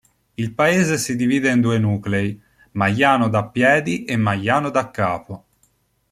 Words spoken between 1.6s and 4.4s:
due nuclei: "Magliano da piedi" e